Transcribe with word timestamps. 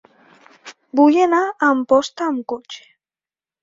Vull 1.01 1.19
anar 1.27 1.43
a 1.51 1.71
Amposta 1.77 2.29
amb 2.33 2.45
cotxe. 2.57 2.85